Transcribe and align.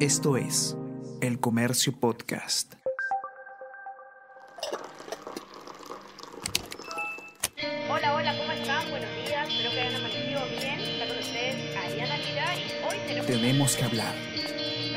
Esto 0.00 0.36
es 0.36 0.76
El 1.20 1.40
Comercio 1.40 1.92
Podcast. 1.92 2.74
Hola, 7.90 8.14
hola, 8.14 8.38
¿cómo 8.38 8.52
están? 8.52 8.88
Buenos 8.90 9.10
días, 9.26 9.48
espero 9.48 9.70
que 9.72 9.80
hayan 9.80 9.96
amanecido 9.96 10.40
bien. 10.50 10.78
Está 10.78 11.08
con 11.08 11.18
ustedes 11.18 11.76
Ariana 11.76 12.16
Lira 12.16 12.56
y 12.56 12.62
hoy 12.88 12.98
tenemos... 13.08 13.26
Tenemos 13.26 13.76
que 13.76 13.84
hablar 13.84 14.14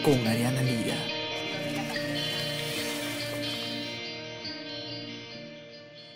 con 0.06 0.28
Ariana 0.28 0.62
Lira. 0.62 0.96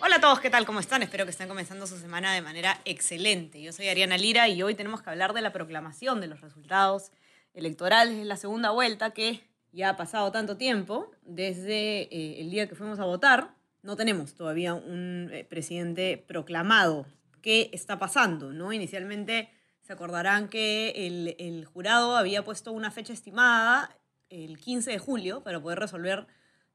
Hola 0.00 0.16
a 0.16 0.20
todos, 0.20 0.38
¿qué 0.38 0.48
tal? 0.48 0.64
¿Cómo 0.64 0.78
están? 0.78 1.02
Espero 1.02 1.24
que 1.24 1.32
estén 1.32 1.48
comenzando 1.48 1.88
su 1.88 1.98
semana 1.98 2.32
de 2.34 2.40
manera 2.40 2.80
excelente. 2.84 3.60
Yo 3.60 3.72
soy 3.72 3.88
Ariana 3.88 4.16
Lira 4.16 4.48
y 4.48 4.62
hoy 4.62 4.76
tenemos 4.76 5.02
que 5.02 5.10
hablar 5.10 5.32
de 5.32 5.40
la 5.40 5.52
proclamación 5.52 6.20
de 6.20 6.28
los 6.28 6.40
resultados 6.40 7.10
electorales 7.56 8.18
de 8.18 8.24
la 8.24 8.36
segunda 8.36 8.70
vuelta 8.70 9.10
que 9.10 9.42
ya 9.72 9.88
ha 9.90 9.96
pasado 9.96 10.30
tanto 10.30 10.56
tiempo 10.56 11.10
desde 11.22 12.02
eh, 12.02 12.40
el 12.40 12.50
día 12.50 12.68
que 12.68 12.76
fuimos 12.76 13.00
a 13.00 13.04
votar. 13.04 13.54
No 13.82 13.96
tenemos 13.96 14.34
todavía 14.34 14.74
un 14.74 15.30
eh, 15.32 15.44
presidente 15.44 16.22
proclamado. 16.28 17.06
¿Qué 17.42 17.70
está 17.72 17.98
pasando? 17.98 18.52
¿no? 18.52 18.72
Inicialmente 18.72 19.48
se 19.80 19.92
acordarán 19.92 20.48
que 20.48 21.06
el, 21.38 21.64
jurado 21.64 22.16
había 22.16 22.44
puesto 22.44 22.72
una 22.72 22.90
fecha 22.90 23.12
estimada 23.12 23.90
el 24.28 24.58
15 24.58 24.90
de 24.90 24.98
julio 24.98 25.42
para 25.42 25.60
poder 25.60 25.78
resolver 25.78 26.26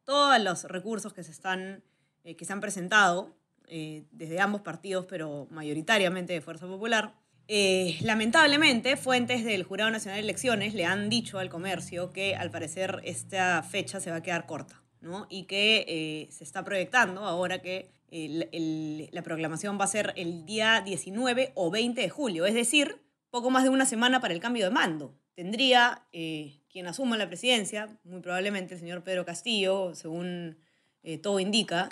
todos 0.03 0.39
los 0.41 0.63
recursos 0.63 1.13
que 1.13 1.23
se, 1.23 1.31
están, 1.31 1.83
eh, 2.23 2.35
que 2.35 2.45
se 2.45 2.53
han 2.53 2.61
presentado 2.61 3.35
desde 4.11 4.41
ambos 4.41 4.59
partidos, 4.59 5.05
pero 5.05 5.47
mayoritariamente 5.49 6.33
de 6.33 6.41
Fuerza 6.41 6.67
Popular. 6.67 7.13
Eh, 7.53 7.97
lamentablemente, 7.99 8.95
fuentes 8.95 9.43
del 9.43 9.63
Jurado 9.63 9.91
Nacional 9.91 10.19
de 10.19 10.23
Elecciones 10.23 10.73
le 10.73 10.85
han 10.85 11.09
dicho 11.09 11.37
al 11.37 11.49
comercio 11.49 12.13
que 12.13 12.33
al 12.33 12.49
parecer 12.49 13.01
esta 13.03 13.61
fecha 13.61 13.99
se 13.99 14.09
va 14.09 14.15
a 14.15 14.23
quedar 14.23 14.45
corta, 14.45 14.81
¿no? 15.01 15.27
Y 15.29 15.43
que 15.47 15.83
eh, 15.85 16.31
se 16.31 16.45
está 16.45 16.63
proyectando 16.63 17.25
ahora 17.25 17.61
que 17.61 17.91
la 19.11 19.21
proclamación 19.21 19.77
va 19.77 19.83
a 19.83 19.87
ser 19.87 20.13
el 20.15 20.45
día 20.45 20.79
19 20.79 21.51
o 21.55 21.69
20 21.69 21.99
de 21.99 22.09
julio, 22.09 22.45
es 22.45 22.53
decir, 22.53 23.01
poco 23.29 23.49
más 23.49 23.63
de 23.63 23.69
una 23.69 23.85
semana 23.85 24.21
para 24.21 24.33
el 24.33 24.39
cambio 24.39 24.63
de 24.63 24.71
mando. 24.71 25.13
Tendría 25.33 26.05
eh, 26.13 26.61
quien 26.71 26.87
asuma 26.87 27.17
la 27.17 27.27
presidencia, 27.27 27.89
muy 28.05 28.21
probablemente 28.21 28.75
el 28.75 28.79
señor 28.79 29.03
Pedro 29.03 29.25
Castillo, 29.25 29.93
según 29.93 30.55
todo 31.21 31.41
indica, 31.41 31.89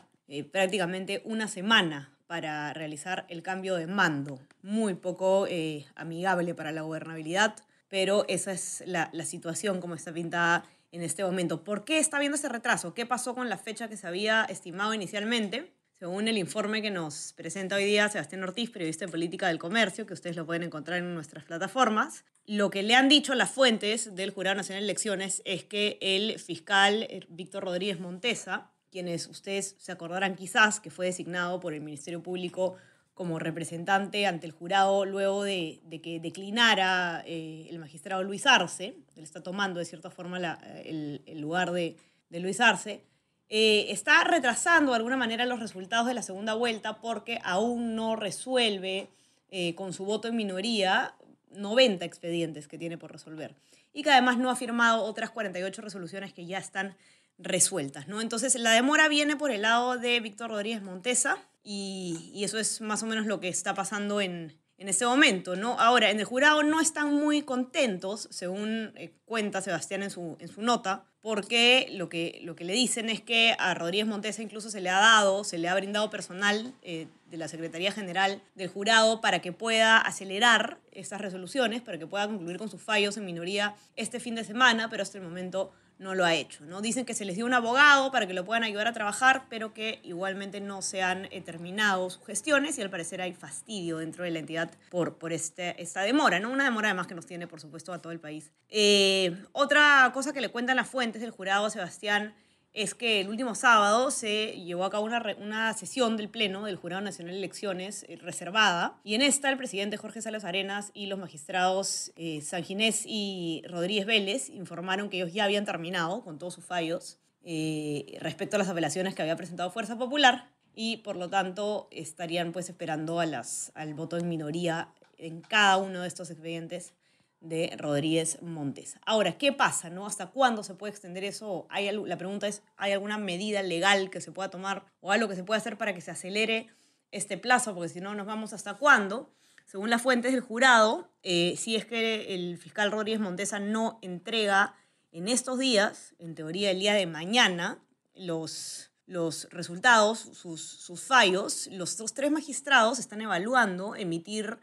prácticamente 0.54 1.22
una 1.26 1.50
semana 1.50 2.18
para 2.30 2.72
realizar 2.74 3.26
el 3.28 3.42
cambio 3.42 3.74
de 3.74 3.88
mando. 3.88 4.40
Muy 4.62 4.94
poco 4.94 5.48
eh, 5.48 5.88
amigable 5.96 6.54
para 6.54 6.72
la 6.72 6.84
gobernabilidad, 6.84 7.56
pero 7.88 8.24
esa 8.28 8.52
es 8.52 8.84
la, 8.86 9.10
situación 9.26 9.82
como 9.82 9.96
está 9.96 10.14
pintada 10.14 10.64
en 10.92 11.02
este 11.02 11.24
momento. 11.24 11.64
¿Por 11.64 11.86
qué 11.86 11.98
está 11.98 12.18
habiendo 12.18 12.36
ese 12.36 12.48
retraso? 12.48 12.94
¿Qué 12.94 13.08
pasó 13.08 13.34
con 13.34 13.50
la 13.50 13.58
fecha 13.58 13.90
que 13.90 13.98
se 13.98 14.06
había 14.06 14.46
estimado 14.46 14.94
inicialmente? 14.94 15.74
Según 15.98 16.28
el 16.28 16.38
informe 16.38 16.84
que 16.84 16.92
nos 16.92 17.34
presenta 17.34 17.78
hoy 17.78 17.86
día 17.86 18.08
Sebastián 18.10 18.44
Ortiz, 18.44 18.70
periodista 18.70 19.08
de 19.08 19.12
política 19.12 19.48
del 19.48 19.58
comercio, 19.58 20.06
que 20.06 20.14
ustedes 20.14 20.36
lo 20.36 20.46
pueden 20.46 20.62
encontrar 20.62 21.00
en 21.00 21.16
nuestras 21.16 21.46
plataformas, 21.46 22.26
lo 22.46 22.70
que 22.70 22.84
le 22.84 22.94
han 22.94 23.10
dicho 23.10 23.34
las 23.34 23.50
fuentes 23.50 24.14
del 24.16 24.30
Jurado 24.30 24.58
Nacional 24.58 24.84
de 24.84 24.86
Elecciones 24.86 25.42
es 25.46 25.64
que 25.64 25.98
el 26.00 26.38
fiscal 26.38 27.08
eh, 27.10 27.22
Víctor 27.28 27.64
Rodríguez 27.64 28.00
Montesa, 28.00 28.70
quienes 28.92 29.28
ustedes 29.28 29.76
se 29.78 29.92
acordarán 29.92 30.36
quizás 30.36 30.80
que 30.80 30.90
fue 30.90 31.08
designado 31.08 31.60
por 31.60 31.74
el 31.74 31.82
Ministerio 31.82 32.22
Público 32.24 32.76
como 33.14 33.38
representante 33.38 34.26
ante 34.26 34.46
el 34.48 34.54
jurado 34.54 35.04
luego 35.06 35.44
de, 35.44 35.82
de 35.84 36.02
que 36.02 36.20
declinara 36.20 37.22
eh, 37.26 37.68
el 37.70 37.78
magistrado 37.80 38.24
Luis 38.24 38.46
Arce, 38.46 38.96
él 39.16 39.24
está 39.24 39.44
tomando 39.44 39.80
de 39.80 39.86
cierta 39.86 40.10
forma 40.10 40.40
la- 40.40 40.60
el, 40.86 41.22
el 41.26 41.42
lugar 41.42 41.72
de, 41.72 41.98
de 42.30 42.40
Luis 42.40 42.62
Arce, 42.62 43.04
eh, 43.50 43.88
está 43.90 44.24
retrasando 44.24 44.92
de 44.92 44.98
alguna 44.98 45.18
manera 45.18 45.46
los 45.46 45.60
resultados 45.60 46.08
de 46.08 46.14
la 46.14 46.22
segunda 46.22 46.54
vuelta 46.54 47.02
porque 47.02 47.40
aún 47.44 47.96
no 47.96 48.16
resuelve 48.16 49.10
eh, 49.52 49.76
con 49.76 49.92
su 49.92 50.06
voto 50.06 50.28
en 50.30 50.36
minoría 50.38 51.14
90 51.52 52.06
expedientes 52.06 52.68
que 52.68 52.78
tiene 52.78 52.98
por 52.98 53.12
resolver. 53.12 53.54
Y 53.92 54.04
que 54.04 54.12
además 54.12 54.38
no 54.38 54.52
ha 54.52 54.56
firmado 54.56 55.04
otras 55.04 55.32
48 55.32 55.82
resoluciones 55.82 56.32
que 56.32 56.46
ya 56.46 56.60
están 56.60 56.96
resueltas. 57.40 58.08
¿no? 58.08 58.22
Entonces 58.22 58.56
la 58.56 58.72
demora 58.72 59.08
viene 59.08 59.36
por 59.36 59.52
el 59.52 59.64
lado 59.64 59.98
de 59.98 60.20
Víctor 60.20 60.52
Rodríguez 60.52 60.82
Montesa 60.82 61.38
y, 61.64 62.42
eso 62.44 62.60
es 62.60 62.82
más 62.82 63.04
o 63.04 63.06
menos 63.06 63.26
lo 63.26 63.40
que 63.40 63.50
está 63.50 63.74
pasando 63.74 64.22
en, 64.22 64.58
en 64.78 64.90
este 64.90 65.06
momento. 65.06 65.56
¿no? 65.56 65.80
Ahora, 65.80 66.12
en 66.12 66.20
el 66.20 66.26
jurado 66.26 66.64
no 66.64 66.82
están 66.82 67.14
muy 67.14 67.42
contentos, 67.42 68.28
según 68.32 68.92
eh, 68.96 69.14
cuenta 69.26 69.62
Sebastián 69.62 70.04
en 70.04 70.10
su, 70.10 70.38
en 70.40 70.48
su 70.50 70.62
nota, 70.62 71.06
porque 71.22 71.88
lo 71.92 72.08
que, 72.10 72.40
lo 72.44 72.56
que 72.56 72.64
le 72.64 72.74
dicen 72.74 73.10
es 73.10 73.22
que 73.22 73.56
a 73.60 73.74
Rodríguez 73.74 74.08
Montesa 74.08 74.42
incluso 74.42 74.70
se 74.70 74.82
le 74.82 74.90
ha 74.90 75.00
dado, 75.00 75.44
se 75.44 75.58
le 75.58 75.68
ha 75.68 75.76
brindado 75.76 76.10
personal 76.10 76.74
eh, 76.82 77.08
de 77.30 77.38
la 77.38 77.48
Secretaría 77.48 77.92
General 77.92 78.42
del 78.56 78.70
Jurado 78.70 79.22
para 79.22 79.40
que 79.40 79.52
pueda 79.52 79.98
acelerar 79.98 80.80
estas 80.92 81.22
resoluciones, 81.22 81.82
para 81.82 81.98
que 81.98 82.08
pueda 82.08 82.28
concluir 82.28 82.58
con 82.58 82.70
sus 82.70 82.82
fallos 82.82 83.18
en 83.18 83.26
minoría 83.26 83.76
este 83.96 84.20
fin 84.20 84.36
de 84.36 84.44
semana, 84.44 84.90
pero 84.90 85.04
hasta 85.04 85.18
el 85.18 85.24
momento 85.24 85.72
no 86.00 86.16
lo 86.16 86.26
ha 86.26 86.34
hecho. 86.34 86.66
¿no? 86.66 86.82
Dicen 86.82 87.06
que 87.06 87.14
se 87.14 87.26
les 87.26 87.36
dio 87.36 87.46
un 87.46 87.54
abogado 87.54 88.12
para 88.12 88.26
que 88.26 88.34
lo 88.34 88.46
puedan 88.46 88.64
ayudar 88.64 88.88
a 88.88 88.94
trabajar, 88.94 89.46
pero 89.50 89.74
que 89.74 90.00
igualmente 90.04 90.62
no 90.62 90.82
se 90.82 91.04
han 91.04 91.26
eh, 91.26 91.42
terminado 91.42 92.10
sus 92.10 92.26
gestiones 92.26 92.78
y 92.78 92.82
al 92.82 92.90
parecer 92.90 93.22
hay 93.22 93.34
fastidio 93.34 93.98
dentro 93.98 94.24
de 94.24 94.32
la 94.32 94.40
entidad 94.40 94.72
por, 94.90 95.18
por 95.18 95.34
este, 95.34 95.80
esta 95.82 96.02
demora, 96.02 96.40
¿no? 96.40 96.50
una 96.50 96.64
demora 96.64 96.88
además 96.88 97.08
que 97.08 97.16
nos 97.16 97.26
tiene, 97.26 97.48
por 97.48 97.60
supuesto, 97.60 97.94
a 97.94 98.00
todo 98.00 98.14
el 98.14 98.20
país. 98.20 98.52
Eh, 98.70 99.36
otra 99.52 100.10
cosa 100.14 100.34
que 100.34 100.42
le 100.42 100.50
cuentan 100.50 100.78
las 100.78 100.88
fuentes 100.90 101.22
del 101.22 101.32
jurado, 101.32 101.70
Sebastián, 101.70 102.34
es 102.82 102.94
que 102.94 103.20
el 103.20 103.28
último 103.28 103.56
sábado 103.56 104.10
se 104.10 104.54
llevó 104.54 104.86
a 104.86 104.90
cabo 104.90 105.04
una, 105.04 105.22
una 105.42 105.74
sesión 105.74 106.16
del 106.16 106.30
Pleno 106.30 106.64
del 106.64 106.78
Jurado 106.78 107.02
Nacional 107.02 107.34
de 107.34 107.40
Elecciones 107.40 108.06
eh, 108.08 108.16
reservada. 108.16 108.98
Y 109.04 109.16
en 109.16 109.22
esta 109.22 109.50
el 109.50 109.58
presidente 109.58 109.98
Jorge 109.98 110.22
Salas 110.22 110.46
Arenas 110.46 110.92
y 110.94 111.08
los 111.08 111.20
magistrados 111.20 112.14
eh, 112.16 112.40
San 112.42 112.64
Ginés 112.64 113.04
y 113.06 113.64
Rodríguez 113.68 114.06
Vélez 114.06 114.50
informaron 114.50 115.10
que 115.10 115.18
ellos 115.18 115.34
ya 115.34 115.44
habían 115.44 115.66
terminado 115.66 116.24
con 116.24 116.40
todos 116.40 116.54
sus 116.54 116.64
fallos 116.64 117.20
eh, 117.44 118.18
respecto 118.22 118.56
a 118.56 118.60
las 118.60 118.70
apelaciones 118.70 119.14
que 119.14 119.24
había 119.24 119.36
presentado 119.36 119.72
Fuerza 119.72 119.98
Popular 119.98 120.50
y 120.74 120.98
por 120.98 121.18
lo 121.18 121.30
tanto 121.30 121.90
estarían 121.92 122.54
pues 122.54 122.70
esperando 122.70 123.20
a 123.20 123.26
las, 123.26 123.74
al 123.76 123.94
voto 123.94 124.18
en 124.18 124.30
minoría 124.30 124.88
en 125.18 125.42
cada 125.42 125.76
uno 125.76 126.04
de 126.04 126.08
estos 126.08 126.30
expedientes 126.30 126.94
de 127.42 127.74
Rodríguez 127.78 128.42
Montes. 128.42 128.98
Ahora, 129.06 129.38
¿qué 129.38 129.54
pasa? 129.54 129.90
No? 129.90 130.06
¿Hasta 130.06 130.28
cuándo 130.28 130.64
se 130.64 130.76
puede 130.76 130.92
extender 130.92 131.24
eso? 131.24 131.68
¿Hay, 131.70 131.90
la 131.92 132.18
pregunta 132.18 132.48
es, 132.48 132.64
¿hay 132.78 132.92
alguna 132.92 133.18
medida 133.18 133.64
legal 133.64 134.10
que 134.10 134.22
se 134.22 134.32
pueda 134.32 134.50
tomar 134.50 134.86
o 135.02 135.12
algo 135.12 135.30
que 135.30 135.36
se 135.36 135.44
pueda 135.44 135.58
hacer 135.58 135.78
para 135.78 135.94
que 135.94 136.02
se 136.02 136.12
acelere 136.12 136.70
este 137.12 137.38
plazo? 137.38 137.74
Porque 137.74 137.90
si 137.90 138.02
no, 138.02 138.14
nos 138.14 138.28
vamos 138.28 138.54
hasta 138.54 138.76
cuándo. 138.76 139.32
Según 139.66 139.90
las 139.90 140.02
fuentes 140.02 140.32
del 140.32 140.42
jurado, 140.42 141.12
eh, 141.24 141.56
si 141.58 141.76
es 141.76 141.86
que 141.86 142.34
el 142.34 142.58
fiscal 142.58 142.92
Rodríguez 142.92 143.22
Montesa 143.22 143.60
no 143.60 144.00
entrega 144.02 144.76
en 145.12 145.28
estos 145.28 145.60
días, 145.60 146.16
en 146.20 146.36
teoría 146.36 146.72
el 146.72 146.80
día 146.80 146.94
de 146.94 147.06
mañana, 147.06 147.80
los, 148.16 148.92
los 149.06 149.48
resultados, 149.52 150.20
sus, 150.20 150.62
sus 150.62 151.02
fallos, 151.02 151.68
los 151.72 151.98
dos, 151.98 152.14
tres 152.14 152.32
magistrados 152.32 153.00
están 153.00 153.22
evaluando 153.22 153.96
emitir 153.96 154.60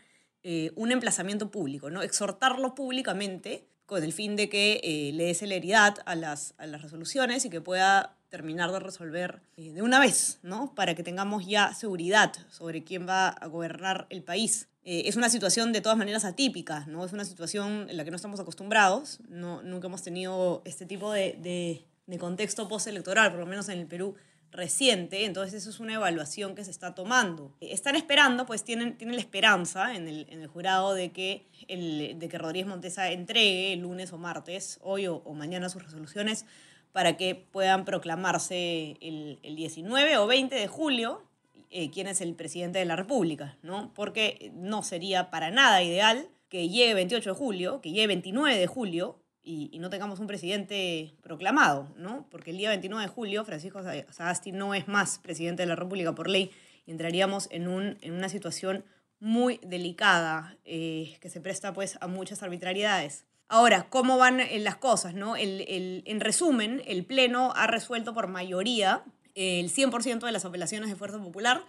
eh, 0.48 0.70
un 0.76 0.92
emplazamiento 0.92 1.50
público, 1.50 1.90
¿no? 1.90 2.02
exhortarlo 2.02 2.76
públicamente 2.76 3.66
con 3.84 4.04
el 4.04 4.12
fin 4.12 4.36
de 4.36 4.48
que 4.48 4.80
eh, 4.84 5.10
le 5.12 5.24
dé 5.24 5.34
celeridad 5.34 5.96
a 6.06 6.14
las, 6.14 6.54
a 6.58 6.68
las 6.68 6.82
resoluciones 6.82 7.44
y 7.44 7.50
que 7.50 7.60
pueda 7.60 8.14
terminar 8.28 8.70
de 8.70 8.78
resolver 8.78 9.40
eh, 9.56 9.72
de 9.72 9.82
una 9.82 9.98
vez, 9.98 10.38
¿no? 10.44 10.72
para 10.76 10.94
que 10.94 11.02
tengamos 11.02 11.48
ya 11.48 11.74
seguridad 11.74 12.32
sobre 12.48 12.84
quién 12.84 13.08
va 13.08 13.26
a 13.26 13.48
gobernar 13.48 14.06
el 14.08 14.22
país. 14.22 14.68
Es 14.84 15.16
una 15.16 15.30
situación 15.30 15.72
de 15.72 15.80
todas 15.80 15.98
maneras 15.98 16.24
atípica, 16.24 16.84
¿no? 16.86 17.04
es 17.04 17.12
una 17.12 17.24
situación 17.24 17.88
en 17.90 17.96
la 17.96 18.04
que 18.04 18.12
no 18.12 18.16
estamos 18.16 18.38
acostumbrados, 18.38 19.18
no, 19.28 19.62
nunca 19.62 19.88
hemos 19.88 20.04
tenido 20.04 20.62
este 20.64 20.86
tipo 20.86 21.10
de, 21.10 21.36
de, 21.42 21.84
de 22.06 22.18
contexto 22.18 22.68
postelectoral, 22.68 23.32
por 23.32 23.40
lo 23.40 23.46
menos 23.46 23.68
en 23.68 23.80
el 23.80 23.88
Perú 23.88 24.14
reciente, 24.52 25.24
entonces 25.24 25.54
eso 25.54 25.70
es 25.70 25.80
una 25.80 25.94
evaluación 25.94 26.54
que 26.54 26.64
se 26.64 26.70
está 26.70 26.94
tomando. 26.94 27.54
Eh, 27.60 27.68
Están 27.72 27.96
esperando, 27.96 28.46
pues 28.46 28.64
tienen, 28.64 28.96
tienen 28.96 29.16
la 29.16 29.20
esperanza 29.20 29.94
en 29.94 30.08
el, 30.08 30.26
en 30.30 30.40
el 30.40 30.48
jurado 30.48 30.94
de 30.94 31.12
que, 31.12 31.46
el, 31.68 32.18
de 32.18 32.28
que 32.28 32.38
Rodríguez 32.38 32.66
Montesa 32.66 33.10
entregue 33.10 33.72
el 33.72 33.80
lunes 33.80 34.12
o 34.12 34.18
martes, 34.18 34.78
hoy 34.82 35.06
o, 35.06 35.20
mañana 35.34 35.68
sus 35.68 35.82
resoluciones, 35.82 36.46
para 36.92 37.16
que 37.16 37.34
puedan 37.34 37.84
proclamarse 37.84 38.96
el, 39.00 39.38
el 39.42 39.56
19 39.56 40.16
o 40.16 40.26
20 40.26 40.54
de 40.54 40.66
julio 40.66 41.22
eh, 41.70 41.90
quién 41.90 42.06
es 42.06 42.20
el 42.20 42.34
presidente 42.34 42.78
de 42.78 42.84
la 42.84 42.96
República, 42.96 43.58
¿no? 43.62 43.92
Porque 43.94 44.52
no 44.54 44.82
sería 44.82 45.30
para 45.30 45.50
nada 45.50 45.82
ideal 45.82 46.28
que 46.48 46.68
llegue 46.68 46.94
28 46.94 47.30
de 47.30 47.36
julio, 47.36 47.80
que 47.80 47.90
llegue 47.90 48.06
29 48.06 48.56
de 48.56 48.66
julio 48.66 49.18
y, 49.46 49.70
y 49.72 49.78
no 49.78 49.88
tengamos 49.88 50.20
un 50.20 50.26
presidente 50.26 51.14
proclamado, 51.22 51.88
¿no? 51.96 52.26
Porque 52.30 52.50
el 52.50 52.58
día 52.58 52.68
29 52.68 53.04
de 53.06 53.08
julio 53.08 53.44
Francisco 53.44 53.82
Sa- 53.82 54.12
Sagasti 54.12 54.52
no 54.52 54.74
es 54.74 54.88
más 54.88 55.18
presidente 55.18 55.62
de 55.62 55.68
la 55.68 55.76
República 55.76 56.14
por 56.14 56.28
ley 56.28 56.50
y 56.84 56.90
entraríamos 56.90 57.48
en, 57.50 57.68
un, 57.68 57.96
en 58.02 58.12
una 58.12 58.28
situación 58.28 58.84
muy 59.20 59.58
delicada 59.62 60.58
eh, 60.64 61.16
que 61.20 61.30
se 61.30 61.40
presta 61.40 61.72
pues 61.72 61.96
a 62.02 62.06
muchas 62.08 62.42
arbitrariedades. 62.42 63.24
Ahora, 63.48 63.86
¿cómo 63.88 64.18
van 64.18 64.40
eh, 64.40 64.58
las 64.58 64.76
cosas? 64.76 65.14
No? 65.14 65.36
en 65.38 66.20
resumen, 66.20 66.82
el 66.86 67.04
Pleno 67.06 67.52
ha 67.56 67.66
resuelto 67.66 68.12
por 68.12 68.26
mayoría 68.26 69.02
el 69.34 69.70
100% 69.72 70.20
de 70.26 70.32
las 70.32 70.44
apelaciones 70.44 70.90
de 70.90 70.96
Fuerza 70.96 71.18
Popular 71.18 71.62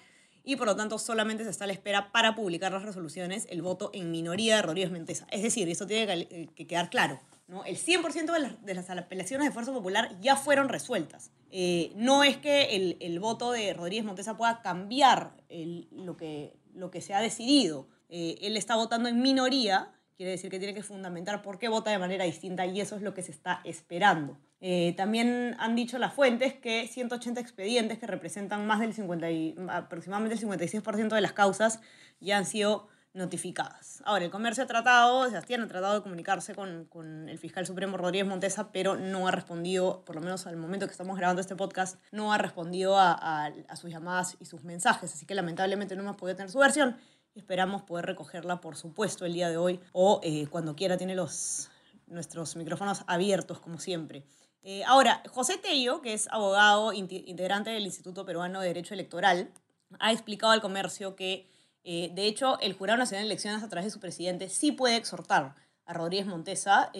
y 0.43 0.55
por 0.55 0.65
lo 0.67 0.75
tanto 0.75 0.97
solamente 0.97 1.43
se 1.43 1.49
está 1.49 1.65
a 1.65 1.67
la 1.67 1.73
espera 1.73 2.11
para 2.11 2.33
publicar 2.35 2.71
las 2.71 2.83
resoluciones 2.83 3.45
el 3.49 3.61
voto 3.61 3.91
en 3.93 4.09
minoría 4.11 4.55
de 4.55 4.61
Rodríguez 4.63 4.89
Menteza. 4.91 5.27
Es 5.31 5.43
decir, 5.43 5.69
eso 5.69 5.85
tiene 5.85 6.07
que 6.27 6.49
eh, 6.57 6.65
quedar 6.65 6.89
claro. 6.89 7.19
¿No? 7.47 7.63
El 7.65 7.77
100% 7.77 8.31
de 8.33 8.39
las, 8.39 8.65
de 8.65 8.73
las, 8.73 8.89
apelaciones 8.89 9.47
de 9.47 9.53
Fuerza 9.53 9.71
Popular 9.71 10.17
ya 10.21 10.35
fueron 10.35 10.69
resueltas. 10.69 11.31
Eh, 11.51 11.91
no 11.95 12.23
es 12.23 12.37
que 12.37 12.75
el, 12.75 12.97
el, 12.99 13.19
voto 13.19 13.51
de 13.51 13.73
Rodríguez 13.73 14.05
Montesa 14.05 14.37
pueda 14.37 14.61
cambiar 14.61 15.31
el, 15.49 15.87
lo, 15.91 16.17
que, 16.17 16.57
lo 16.73 16.91
que 16.91 17.01
se 17.01 17.13
ha 17.13 17.21
decidido. 17.21 17.87
él 18.09 18.57
está 18.57 18.75
votando 18.75 19.09
en 19.09 19.21
minoría 19.21 19.93
Quiere 20.17 20.31
decir 20.31 20.49
que 20.49 20.57
tiene 20.57 20.73
que 20.73 20.81
fundamentar 20.81 21.43
por 21.43 21.59
qué 21.59 21.67
vota 21.67 21.91
de 21.91 21.99
manera 21.99 22.25
distinta 22.25 22.65
y 22.65 22.81
eso 22.81 22.95
es 22.95 23.03
lo 23.03 23.13
que 23.13 23.21
se 23.21 23.31
está 23.31 23.61
esperando. 23.63 24.35
Eh, 24.61 24.95
también 24.97 25.55
han 25.59 25.75
dicho 25.75 25.99
las 25.99 26.11
fuentes 26.11 26.55
que 26.55 26.87
180 26.87 27.39
expedientes 27.39 27.99
que 27.99 28.07
representan 28.07 28.65
más 28.65 28.79
del 28.79 28.95
50 28.95 29.29
y, 29.29 29.55
aproximadamente 29.69 30.33
el 30.33 30.41
56% 30.41 31.09
de 31.09 31.21
las 31.21 31.33
causas 31.33 31.81
ya 32.19 32.39
han 32.39 32.47
sido 32.47 32.87
notificadas. 33.17 34.01
Ahora, 34.05 34.25
el 34.25 34.31
comercio 34.31 34.63
ha 34.63 34.67
tratado, 34.67 35.27
Sebastián 35.27 35.61
ha 35.61 35.67
tratado 35.67 35.95
de 35.95 36.01
comunicarse 36.01 36.55
con, 36.55 36.85
con, 36.85 37.27
el 37.27 37.37
fiscal 37.37 37.65
supremo 37.65 37.97
Rodríguez 37.97 38.27
Montesa, 38.27 38.71
pero 38.71 38.95
no 38.95 39.27
ha 39.27 39.31
respondido, 39.31 40.05
por 40.05 40.15
lo 40.15 40.21
menos 40.21 40.47
al 40.47 40.55
momento 40.55 40.85
que 40.85 40.91
estamos 40.91 41.17
grabando 41.17 41.41
este 41.41 41.55
podcast, 41.55 41.99
no 42.11 42.31
ha 42.31 42.37
respondido 42.37 42.97
a, 42.97 43.11
a, 43.11 43.51
a 43.67 43.75
sus 43.75 43.91
llamadas 43.91 44.37
y 44.39 44.45
sus 44.45 44.63
mensajes, 44.63 45.13
así 45.13 45.25
que 45.25 45.35
lamentablemente 45.35 45.95
no 45.95 46.03
hemos 46.03 46.15
podido 46.15 46.37
tener 46.37 46.51
su 46.51 46.59
versión. 46.59 46.97
Esperamos 47.35 47.83
poder 47.83 48.05
recogerla, 48.05 48.61
por 48.61 48.75
supuesto, 48.75 49.25
el 49.25 49.33
día 49.33 49.49
de 49.49 49.57
hoy 49.57 49.79
o 49.91 50.19
eh, 50.23 50.47
cuando 50.49 50.75
quiera 50.75 50.97
tiene 50.97 51.13
los, 51.13 51.69
nuestros 52.07 52.55
micrófonos 52.55 53.03
abiertos, 53.05 53.59
como 53.59 53.79
siempre. 53.79 54.23
Eh, 54.63 54.83
ahora, 54.85 55.21
José 55.29 55.57
Tello, 55.57 56.01
que 56.01 56.13
es 56.13 56.27
abogado 56.31 56.93
integrante 56.93 57.69
del 57.69 57.85
Instituto 57.85 58.25
Peruano 58.25 58.59
de 58.59 58.67
Derecho 58.67 58.95
Electoral, 58.95 59.51
ha 59.99 60.11
explicado 60.11 60.51
al 60.51 60.61
comercio 60.61 61.15
que, 61.15 61.47
eh, 61.89 62.11
de 62.13 62.27
hecho, 62.27 62.59
el 62.59 62.73
Jurado 62.73 62.97
Nacional 62.97 63.23
de 63.23 63.31
Elecciones, 63.31 63.63
a 63.63 63.69
través 63.69 63.85
de 63.85 63.91
su 63.91 64.01
presidente, 64.01 64.49
sí 64.49 64.73
puede 64.73 64.97
exhortar 64.97 65.55
a 65.85 65.93
Rodríguez 65.93 66.27
Montesa 66.27 66.91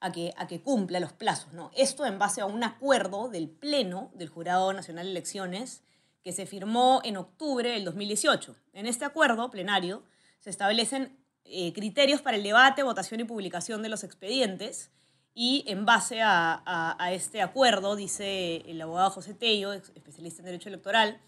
a, 0.00 0.12
que, 0.12 0.32
a 0.34 0.46
que 0.46 0.62
cumpla 0.62 0.98
los 0.98 1.12
plazos. 1.12 1.52
¿no? 1.52 1.70
Esto 1.76 2.06
en 2.06 2.18
base 2.18 2.40
a 2.40 2.46
un 2.46 2.64
acuerdo 2.64 3.28
del 3.28 3.50
Pleno 3.50 4.10
del 4.14 4.30
Jurado 4.30 4.72
Nacional 4.72 5.04
de 5.04 5.10
Elecciones 5.10 5.82
que 6.24 6.32
se 6.32 6.46
firmó 6.46 7.02
en 7.04 7.18
octubre 7.18 7.68
del 7.68 7.84
2018. 7.84 8.56
En 8.72 8.86
este 8.86 9.04
acuerdo 9.04 9.50
plenario 9.50 10.02
se 10.40 10.48
establecen 10.48 11.18
eh, 11.44 11.74
criterios 11.74 12.22
para 12.22 12.38
el 12.38 12.42
debate, 12.42 12.82
votación 12.84 13.20
y 13.20 13.24
publicación 13.24 13.82
de 13.82 13.90
los 13.90 14.04
expedientes 14.04 14.90
y 15.34 15.64
en 15.66 15.84
base 15.84 16.22
a, 16.22 16.96
este 17.12 17.42
acuerdo, 17.42 17.94
dice 17.94 18.62
el 18.66 18.80
abogado 18.80 19.10
José 19.10 19.34
Tello, 19.34 19.74
especialista 19.74 20.40
en 20.40 20.46
Derecho 20.46 20.70
Electoral, 20.70 21.20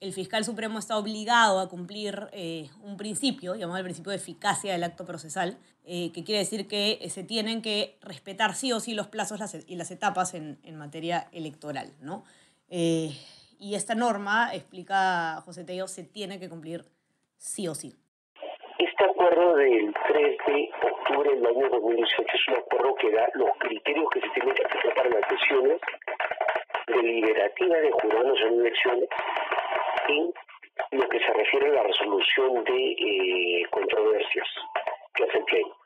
el 0.00 0.12
fiscal 0.12 0.44
supremo 0.44 0.78
está 0.78 0.98
obligado 0.98 1.60
a 1.60 1.68
cumplir 1.68 2.28
eh, 2.32 2.68
un 2.82 2.96
principio, 2.96 3.54
llamado 3.54 3.78
el 3.78 3.84
principio 3.84 4.10
de 4.10 4.16
eficacia 4.16 4.72
del 4.72 4.84
acto 4.84 5.04
procesal, 5.04 5.58
eh, 5.84 6.12
que 6.12 6.24
quiere 6.24 6.40
decir 6.40 6.68
que 6.68 6.98
se 7.08 7.24
tienen 7.24 7.62
que 7.62 7.96
respetar 8.00 8.54
sí 8.54 8.72
o 8.72 8.80
sí 8.80 8.94
los 8.94 9.08
plazos 9.08 9.40
y 9.66 9.76
las 9.76 9.90
etapas 9.90 10.34
en, 10.34 10.58
en 10.64 10.76
materia 10.76 11.28
electoral. 11.32 11.92
¿no? 12.00 12.24
Y 13.64 13.76
esta 13.76 13.94
norma, 13.94 14.52
explica 14.52 15.40
José 15.44 15.64
Tello, 15.64 15.86
se 15.86 16.04
tiene 16.04 16.38
que 16.38 16.48
cumplir 16.48 16.84
sí 17.38 17.68
o 17.68 17.74
sí. 17.74 17.94
Este 18.78 19.04
acuerdo 19.04 19.56
del 19.56 19.94
3 20.08 20.36
de 20.46 20.70
octubre 20.82 21.34
del 21.34 21.46
año 21.46 21.68
2018 21.70 22.28
es 22.34 22.48
un 22.48 22.54
acuerdo 22.56 22.94
que 22.96 23.10
da 23.12 23.26
los 23.34 23.50
criterios 23.58 24.06
que 24.12 24.20
se 24.20 24.28
tienen 24.34 24.54
que 24.54 24.64
aplicar 24.64 24.94
para 24.94 25.08
las 25.10 25.28
sesiones 25.28 25.80
deliberativas 26.88 27.82
de 27.82 27.90
Jurado 27.92 28.24
Nacional 28.24 28.56
de 28.56 28.68
Elecciones 28.68 29.08
lo 30.90 31.08
que 31.08 31.18
se 31.18 31.32
refiere 31.32 31.68
a 31.68 31.74
la 31.74 31.82
resolución 31.82 32.64
de 32.64 32.92
eh, 32.92 33.66
controversias 33.70 34.46
que 35.14 35.24
hace. 35.24 35.44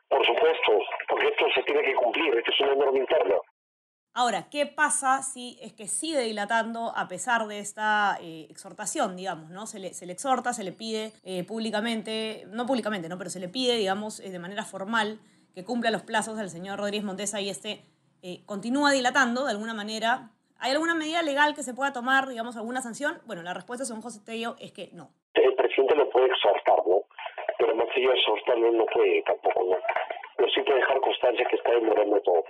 Por 0.09 0.25
supuesto, 0.25 0.79
porque 1.07 1.27
esto 1.27 1.45
se 1.53 1.63
tiene 1.63 1.83
que 1.83 1.93
cumplir, 1.93 2.35
esto 2.35 2.51
es 2.51 2.59
una 2.61 2.75
norma 2.75 2.97
interna. 2.97 3.35
Ahora, 4.15 4.49
¿qué 4.49 4.65
pasa 4.65 5.21
si 5.21 5.59
es 5.61 5.73
que 5.73 5.87
sigue 5.87 6.19
dilatando 6.21 6.91
a 6.95 7.07
pesar 7.07 7.45
de 7.45 7.59
esta 7.59 8.17
eh, 8.19 8.47
exhortación, 8.49 9.15
digamos, 9.15 9.51
¿no? 9.51 9.67
Se 9.67 9.77
le, 9.77 9.93
se 9.93 10.07
le, 10.07 10.13
exhorta, 10.13 10.51
se 10.51 10.63
le 10.63 10.71
pide 10.71 11.13
eh, 11.23 11.43
públicamente, 11.43 12.43
no 12.47 12.65
públicamente, 12.65 13.07
¿no? 13.07 13.19
Pero 13.19 13.29
se 13.29 13.39
le 13.39 13.49
pide, 13.49 13.75
digamos, 13.75 14.17
de 14.17 14.39
manera 14.39 14.65
formal 14.65 15.19
que 15.53 15.63
cumpla 15.63 15.91
los 15.91 16.01
plazos 16.01 16.39
al 16.39 16.49
señor 16.49 16.79
Rodríguez 16.79 17.05
Montesa 17.05 17.39
y 17.39 17.49
este 17.49 17.85
continúa 18.45 18.91
dilatando 18.91 19.45
de 19.45 19.51
alguna 19.51 19.73
manera. 19.73 20.31
¿Hay 20.61 20.71
alguna 20.71 20.93
medida 20.93 21.21
legal 21.21 21.55
que 21.55 21.63
se 21.63 21.73
pueda 21.73 21.93
tomar, 21.93 22.27
digamos, 22.27 22.57
alguna 22.57 22.81
sanción? 22.81 23.21
Bueno, 23.25 23.41
la 23.43 23.53
respuesta, 23.53 23.85
según 23.85 24.01
José 24.01 24.19
Tello, 24.25 24.57
es 24.59 24.73
que 24.73 24.89
no. 24.91 25.09
El 25.33 25.55
presidente 25.55 25.95
lo 25.95 26.09
puede 26.09 26.27
exhortar, 26.27 26.85
¿no? 26.85 27.03
Pero 27.57 27.75
más 27.75 27.87
que 27.95 28.03
yo 28.03 28.11
exhortarlo 28.11 28.71
no 28.73 28.85
puede 28.87 29.21
tampoco, 29.23 29.63
¿no? 29.63 29.77
Pero 30.35 30.49
sí 30.51 30.61
puede 30.61 30.79
dejar 30.79 30.99
constancia 30.99 31.45
que 31.49 31.55
está 31.55 31.71
demorando 31.71 32.19
todo. 32.21 32.43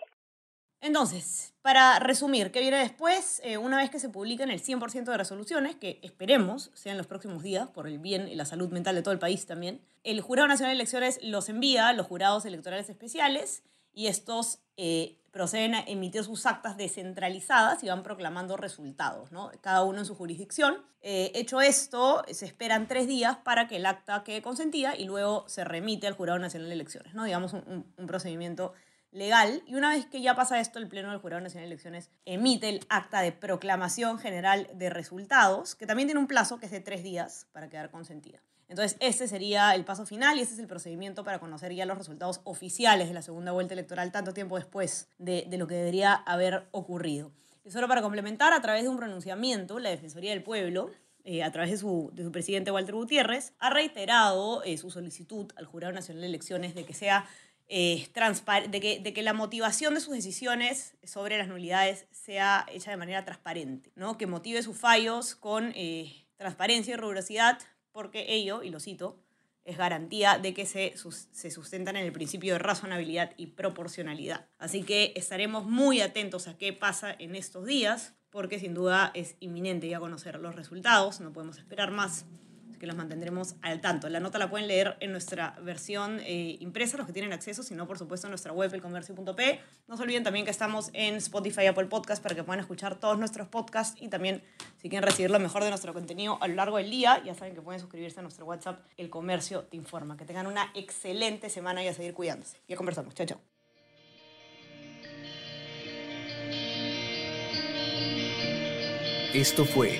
Entonces, 0.82 1.54
para 1.62 2.00
resumir, 2.00 2.52
¿qué 2.52 2.62
viene 2.62 2.80
después? 2.80 3.42
Eh, 3.44 3.58
una 3.58 3.78
vez 3.78 3.92
que 3.92 4.00
se 4.00 4.10
publiquen 4.10 4.50
el 4.50 4.62
100% 4.62 5.04
de 5.04 5.18
resoluciones, 5.18 5.76
que 5.76 6.00
esperemos 6.02 6.72
sean 6.74 6.98
los 6.98 7.06
próximos 7.06 7.44
días, 7.44 7.68
por 7.68 7.86
el 7.86 8.00
bien 8.00 8.28
y 8.28 8.36
la 8.36 8.46
salud 8.46 8.70
mental 8.70 8.96
de 8.96 9.04
todo 9.04 9.14
el 9.14 9.20
país 9.20 9.46
también, 9.46 9.82
el 10.04 10.22
Jurado 10.22 10.48
Nacional 10.48 10.72
de 10.72 10.82
Elecciones 10.82 11.20
los 11.22 11.50
envía 11.50 11.90
a 11.90 11.94
los 11.94 12.08
jurados 12.08 12.46
electorales 12.46 12.90
especiales 12.90 13.64
y 13.94 14.08
estos 14.08 14.60
eh, 14.82 15.18
proceden 15.32 15.76
a 15.76 15.82
emitir 15.82 16.24
sus 16.24 16.46
actas 16.46 16.78
descentralizadas 16.78 17.84
y 17.84 17.90
van 17.90 18.02
proclamando 18.02 18.56
resultados, 18.56 19.30
¿no? 19.30 19.52
cada 19.60 19.84
uno 19.84 20.00
en 20.00 20.06
su 20.06 20.16
jurisdicción. 20.16 20.78
Eh, 21.02 21.34
hecho 21.36 21.60
esto, 21.60 22.24
se 22.32 22.46
esperan 22.46 22.88
tres 22.88 23.06
días 23.06 23.36
para 23.44 23.68
que 23.68 23.76
el 23.76 23.86
acta 23.86 24.24
quede 24.24 24.42
consentida 24.42 24.96
y 24.96 25.04
luego 25.04 25.44
se 25.50 25.66
remite 25.66 26.08
al 26.08 26.14
Jurado 26.14 26.40
Nacional 26.40 26.70
de 26.70 26.76
Elecciones, 26.76 27.14
¿no? 27.14 27.26
digamos 27.26 27.52
un, 27.52 27.86
un 27.98 28.08
procedimiento 28.08 28.72
legal 29.12 29.64
y 29.66 29.76
una 29.76 29.90
vez 29.90 30.06
que 30.06 30.22
ya 30.22 30.36
pasa 30.36 30.60
esto, 30.60 30.80
el 30.80 30.88
Pleno 30.88 31.10
del 31.10 31.20
Jurado 31.20 31.42
Nacional 31.42 31.70
de 31.70 31.74
Elecciones 31.74 32.10
emite 32.26 32.70
el 32.70 32.86
acta 32.90 33.22
de 33.22 33.32
proclamación 33.32 34.20
general 34.20 34.70
de 34.74 34.90
resultados, 34.90 35.76
que 35.76 35.88
también 35.88 36.08
tiene 36.08 36.20
un 36.20 36.28
plazo 36.28 36.60
que 36.60 36.68
es 36.68 36.72
de 36.72 36.82
tres 36.82 37.04
días 37.04 37.48
para 37.52 37.70
quedar 37.70 37.90
consentida. 37.90 38.42
Entonces, 38.70 38.98
este 39.00 39.28
sería 39.28 39.74
el 39.74 39.84
paso 39.84 40.06
final 40.06 40.38
y 40.38 40.42
este 40.42 40.54
es 40.54 40.60
el 40.60 40.68
procedimiento 40.68 41.24
para 41.24 41.40
conocer 41.40 41.74
ya 41.74 41.88
los 41.88 41.98
resultados 41.98 42.42
oficiales 42.44 43.08
de 43.08 43.16
la 43.16 43.24
segunda 43.24 43.52
vuelta 43.52 43.74
electoral 43.74 44.12
tanto 44.12 44.32
tiempo 44.32 44.58
después 44.58 45.10
de, 45.18 45.48
lo 45.58 45.66
que 45.66 45.74
debería 45.74 46.14
haber 46.14 46.68
ocurrido. 46.70 47.32
Y 47.66 47.72
solo 47.72 47.88
para 47.88 48.04
complementar, 48.04 48.54
a 48.54 48.62
través 48.62 48.84
de 48.84 48.90
un 48.90 48.98
pronunciamiento, 48.98 49.80
la 49.80 49.90
Defensoría 49.90 50.30
del 50.32 50.44
Pueblo, 50.44 50.92
eh, 51.24 51.44
a 51.44 51.52
través 51.52 51.72
de 51.72 51.78
su, 51.78 52.12
de 52.14 52.24
su, 52.24 52.32
presidente 52.32 52.70
Walter 52.70 52.94
Gutiérrez, 52.94 53.54
ha 53.58 53.72
reiterado 53.72 54.64
eh, 54.64 54.78
su 54.78 54.92
solicitud 54.92 55.52
al 55.56 55.66
Jurado 55.66 55.94
Nacional 55.94 56.22
de 56.22 56.28
Elecciones 56.28 56.76
de 56.76 56.86
que 56.86 56.94
sea 56.94 57.26
eh, 57.70 58.10
de, 58.70 58.82
que, 58.82 59.00
de 59.00 59.14
que 59.14 59.22
la 59.22 59.34
motivación 59.34 59.94
de 59.94 60.02
sus 60.02 60.14
decisiones 60.14 60.96
sobre 61.04 61.38
las 61.38 61.48
nulidades 61.48 62.08
sea 62.12 62.66
hecha 62.72 62.90
de 62.90 62.98
manera 62.98 63.24
transparente, 63.26 63.92
¿no? 63.96 64.18
que 64.18 64.26
motive 64.26 64.64
sus 64.64 64.76
fallos 64.76 65.36
con 65.36 65.72
eh, 65.76 66.26
transparencia 66.38 66.96
y 66.96 66.98
rigurosidad, 66.98 67.60
porque 67.92 68.26
ello, 68.30 68.64
y 68.64 68.72
lo 68.72 68.80
cito, 68.80 69.20
es 69.66 69.78
garantía 69.78 70.40
de 70.40 70.56
que 70.56 70.66
se, 70.66 70.96
se 71.32 71.52
sustentan 71.52 71.96
en 71.96 72.06
el 72.06 72.12
principio 72.12 72.54
de 72.54 72.60
razonabilidad 72.60 73.34
y 73.38 73.48
proporcionalidad. 73.48 74.48
Así 74.58 74.82
que 74.82 75.14
estaremos 75.16 75.66
muy 75.66 76.02
atentos 76.02 76.48
a 76.48 76.58
qué 76.58 76.74
pasa 76.74 77.16
en 77.20 77.36
estos 77.36 77.68
días, 77.68 78.16
porque 78.32 78.58
sin 78.58 78.74
duda 78.74 79.12
es 79.14 79.36
inminente 79.40 79.88
ya 79.88 80.00
conocer 80.00 80.40
los 80.40 80.56
resultados, 80.56 81.20
no 81.20 81.34
podemos 81.34 81.60
esperar 81.60 81.92
más 81.92 82.26
que 82.80 82.88
los 82.88 82.96
mantendremos 82.96 83.56
al 83.62 83.82
tanto. 83.82 84.10
La 84.10 84.20
nota 84.20 84.40
la 84.40 84.50
pueden 84.50 84.68
leer 84.68 84.98
en 85.00 85.12
nuestra 85.12 85.56
versión 85.62 86.20
eh, 86.22 86.58
impresa, 86.60 86.98
los 86.98 87.06
que 87.06 87.14
tienen 87.14 87.34
acceso, 87.34 87.62
sino 87.62 87.88
por 87.88 87.98
supuesto 87.98 88.28
en 88.28 88.32
nuestra 88.32 88.52
web, 88.54 88.74
elcomercio.p. 88.74 89.60
No 89.88 89.98
se 89.98 90.04
olviden 90.04 90.24
también 90.24 90.46
que 90.46 90.52
estamos 90.52 90.90
en 90.94 91.16
Spotify 91.16 91.64
y 91.64 91.68
Apple 91.68 91.86
Podcast 91.86 92.24
para 92.24 92.36
que 92.36 92.44
puedan 92.44 92.60
escuchar 92.60 93.00
todos 93.00 93.20
nuestros 93.20 93.48
podcasts 93.48 94.02
y 94.02 94.08
también 94.08 94.42
si 94.82 94.90
quieren 94.90 95.08
recibir 95.08 95.30
lo 95.30 95.40
mejor 95.40 95.64
de 95.64 95.70
nuestro 95.70 95.94
contenido 95.94 96.38
a 96.42 96.48
lo 96.48 96.56
largo 96.56 96.78
del 96.78 96.90
día, 96.90 97.22
ya 97.24 97.36
saben 97.36 97.54
que 97.54 97.62
pueden 97.62 97.80
suscribirse 97.80 98.20
a 98.20 98.24
nuestro 98.24 98.46
WhatsApp, 98.46 98.80
El 98.98 99.10
Comercio 99.10 99.64
Te 99.64 99.78
Informa. 99.78 100.18
Que 100.18 100.26
tengan 100.26 100.48
una 100.48 100.72
excelente 100.74 101.50
semana 101.50 101.84
y 101.84 101.88
a 101.88 101.94
seguir 101.94 102.14
cuidándose. 102.14 102.58
Ya 102.68 102.76
conversamos. 102.76 103.14
Chao, 103.14 103.28
chao. 103.28 103.40
Esto 109.34 109.64
fue 109.64 110.00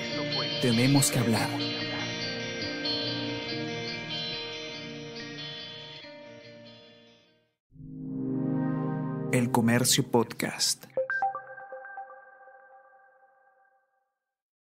Tenemos 0.60 1.12
que 1.12 1.20
hablar 1.20 1.48
Comercio 9.50 10.04
Podcast. 10.04 10.86